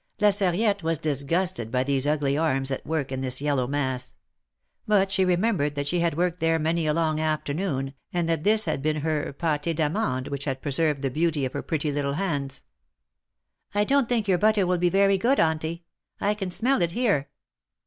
La 0.19 0.29
Sarriette 0.31 0.81
was 0.81 0.97
disgusted 0.97 1.69
by 1.69 1.83
these 1.83 2.07
ugly 2.07 2.35
arms 2.35 2.71
at 2.71 2.83
work 2.87 3.11
in 3.11 3.21
this 3.21 3.39
yellow 3.39 3.67
mass. 3.67 4.15
But 4.87 5.11
she 5.11 5.23
remembered 5.23 5.75
that 5.75 5.85
she 5.85 5.99
had 5.99 6.17
worked 6.17 6.39
there 6.39 6.57
many 6.57 6.87
a 6.87 6.93
long 6.95 7.19
afternoon, 7.19 7.93
and 8.11 8.27
that 8.27 8.43
this 8.43 8.65
liad 8.65 8.81
been 8.81 9.01
her 9.01 9.31
jpdte 9.39 9.75
d^amande 9.75 10.29
which 10.29 10.45
had 10.45 10.59
preserved 10.59 11.03
the 11.03 11.11
beauty 11.11 11.45
of 11.45 11.53
her 11.53 11.61
pretty 11.61 11.91
little 11.91 12.13
hands. 12.13 12.63
I 13.75 13.83
don't 13.83 14.09
think 14.09 14.27
your 14.27 14.39
butter 14.39 14.65
will 14.65 14.79
be 14.79 14.89
very 14.89 15.19
good. 15.19 15.39
Aunty. 15.39 15.83
I 16.19 16.33
can 16.33 16.49
smell 16.49 16.81
it 16.81 16.93
here." 16.93 17.27